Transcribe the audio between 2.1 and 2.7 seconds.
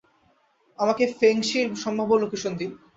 location